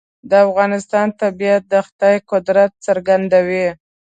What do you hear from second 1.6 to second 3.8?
د خدای قدرت څرګندوي.